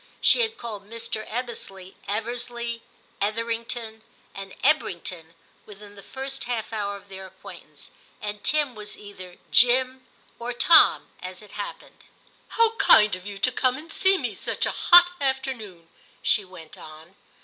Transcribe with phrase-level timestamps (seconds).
[0.19, 1.29] She had called Mr.
[1.29, 2.81] Ebbesley * Eversley,''
[3.21, 4.01] Etherington,'
[4.33, 5.35] and * Ebbrington'
[5.67, 10.07] within the first half hour of their acquaintance, and Tim was either * Jim
[10.39, 11.99] or * Tom,' as it happened.
[11.99, 14.71] VIII TIM 173 »—* How kind of you to come and see me such a
[14.71, 15.87] hot afternoon/
[16.23, 17.15] she went on.